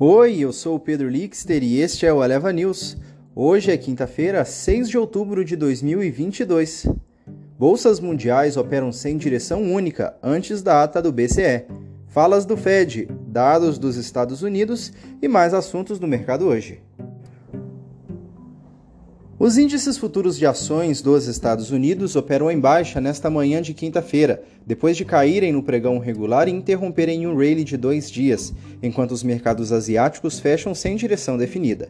[0.00, 2.96] Oi, eu sou o Pedro Lixter e este é o Eleva News.
[3.32, 6.88] Hoje é quinta-feira, 6 de outubro de 2022.
[7.56, 11.66] Bolsas mundiais operam sem direção única antes da ata do BCE.
[12.08, 16.82] Falas do Fed, dados dos Estados Unidos e mais assuntos do mercado hoje.
[19.36, 24.44] Os índices futuros de ações dos Estados Unidos operam em baixa nesta manhã de quinta-feira,
[24.64, 29.24] depois de caírem no pregão regular e interromperem um rally de dois dias, enquanto os
[29.24, 31.88] mercados asiáticos fecham sem direção definida.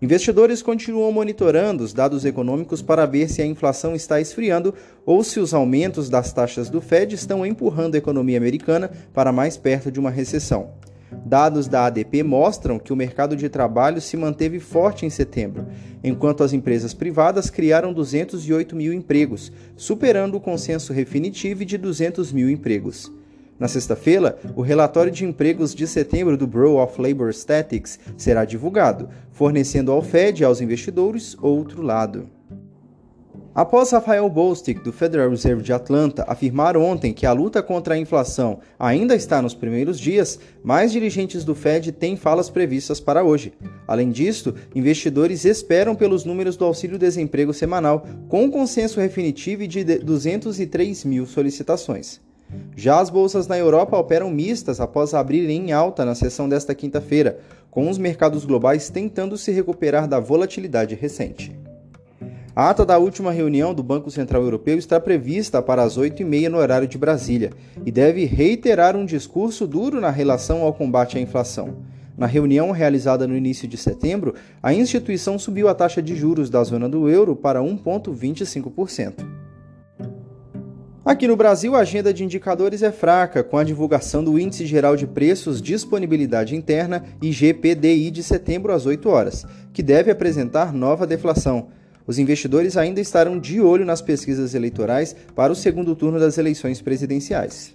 [0.00, 4.74] Investidores continuam monitorando os dados econômicos para ver se a inflação está esfriando
[5.04, 9.58] ou se os aumentos das taxas do Fed estão empurrando a economia americana para mais
[9.58, 10.70] perto de uma recessão.
[11.24, 15.66] Dados da ADP mostram que o mercado de trabalho se manteve forte em setembro,
[16.02, 22.48] enquanto as empresas privadas criaram 208 mil empregos, superando o consenso definitivo de 200 mil
[22.48, 23.12] empregos.
[23.58, 29.10] Na sexta-feira, o relatório de empregos de setembro do Bureau of Labor Statistics será divulgado,
[29.32, 32.39] fornecendo ao Fed e aos investidores outro lado.
[33.52, 37.98] Após Rafael Bostic, do Federal Reserve de Atlanta, afirmar ontem que a luta contra a
[37.98, 43.52] inflação ainda está nos primeiros dias, mais dirigentes do Fed têm falas previstas para hoje.
[43.88, 51.04] Além disso, investidores esperam pelos números do auxílio-desemprego semanal, com um consenso definitivo de 203
[51.04, 52.20] mil solicitações.
[52.76, 57.40] Já as bolsas na Europa operam mistas após abrirem em alta na sessão desta quinta-feira,
[57.68, 61.52] com os mercados globais tentando se recuperar da volatilidade recente.
[62.60, 66.58] A ata da última reunião do Banco Central Europeu está prevista para as 8h30 no
[66.58, 67.52] horário de Brasília
[67.86, 71.78] e deve reiterar um discurso duro na relação ao combate à inflação.
[72.18, 76.62] Na reunião realizada no início de setembro, a instituição subiu a taxa de juros da
[76.62, 79.24] zona do euro para 1,25%.
[81.02, 84.96] Aqui no Brasil, a agenda de indicadores é fraca, com a divulgação do Índice Geral
[84.96, 91.06] de Preços, Disponibilidade Interna e GPDI de setembro às 8 horas, que deve apresentar nova
[91.06, 91.68] deflação.
[92.10, 96.82] Os investidores ainda estarão de olho nas pesquisas eleitorais para o segundo turno das eleições
[96.82, 97.72] presidenciais.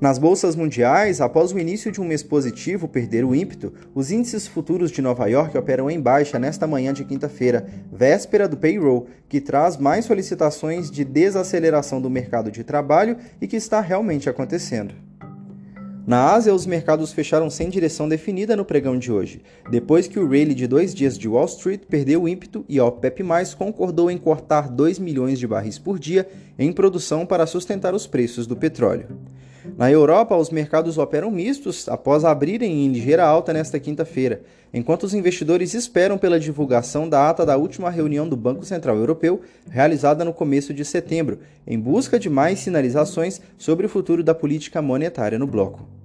[0.00, 4.46] Nas bolsas mundiais, após o início de um mês positivo perder o ímpeto, os índices
[4.46, 9.38] futuros de Nova York operam em baixa nesta manhã de quinta-feira, véspera do payroll, que
[9.38, 14.94] traz mais solicitações de desaceleração do mercado de trabalho e que está realmente acontecendo.
[16.06, 20.28] Na Ásia, os mercados fecharam sem direção definida no pregão de hoje, depois que o
[20.28, 23.24] rally de dois dias de Wall Street perdeu o ímpeto e a OPEP+,
[23.58, 28.46] concordou em cortar 2 milhões de barris por dia em produção para sustentar os preços
[28.46, 29.08] do petróleo.
[29.76, 34.42] Na Europa, os mercados operam mistos após abrirem em ligeira alta nesta quinta-feira,
[34.72, 39.40] enquanto os investidores esperam pela divulgação da ata da última reunião do Banco Central Europeu,
[39.68, 44.80] realizada no começo de setembro, em busca de mais sinalizações sobre o futuro da política
[44.80, 45.95] monetária no bloco.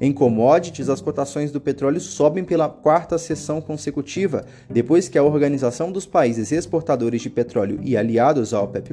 [0.00, 5.92] Em commodities, as cotações do petróleo sobem pela quarta sessão consecutiva, depois que a Organização
[5.92, 8.92] dos Países Exportadores de Petróleo e aliados à OPEP+,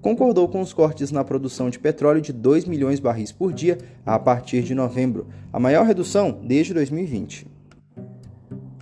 [0.00, 3.78] concordou com os cortes na produção de petróleo de 2 milhões de barris por dia
[4.04, 7.46] a partir de novembro, a maior redução desde 2020.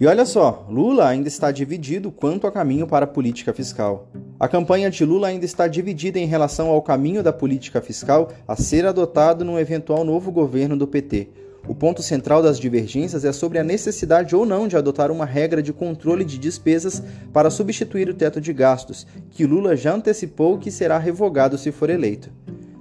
[0.00, 4.08] E olha só, Lula ainda está dividido quanto ao caminho para a política fiscal.
[4.38, 8.56] A campanha de Lula ainda está dividida em relação ao caminho da política fiscal a
[8.56, 11.28] ser adotado num eventual novo governo do PT.
[11.68, 15.62] O ponto central das divergências é sobre a necessidade ou não de adotar uma regra
[15.62, 20.70] de controle de despesas para substituir o teto de gastos, que Lula já antecipou que
[20.70, 22.30] será revogado se for eleito.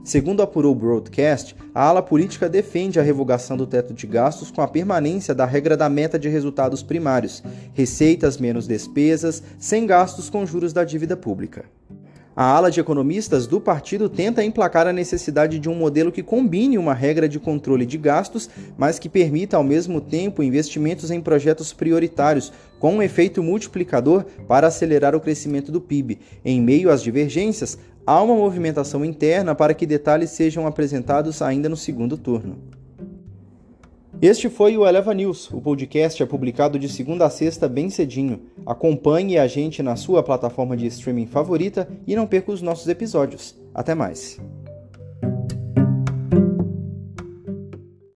[0.03, 4.61] Segundo apurou o Broadcast, a ala política defende a revogação do teto de gastos com
[4.61, 10.45] a permanência da regra da meta de resultados primários, receitas menos despesas, sem gastos com
[10.47, 11.65] juros da dívida pública.
[12.39, 16.77] A ala de economistas do partido tenta emplacar a necessidade de um modelo que combine
[16.77, 21.73] uma regra de controle de gastos, mas que permita ao mesmo tempo investimentos em projetos
[21.73, 26.17] prioritários, com um efeito multiplicador para acelerar o crescimento do PIB.
[26.45, 31.75] Em meio às divergências, há uma movimentação interna para que detalhes sejam apresentados ainda no
[31.75, 32.78] segundo turno.
[34.21, 35.49] Este foi o Eleva News.
[35.49, 38.41] O podcast é publicado de segunda a sexta bem cedinho.
[38.65, 43.57] Acompanhe a gente na sua plataforma de streaming favorita e não perca os nossos episódios.
[43.73, 44.37] Até mais.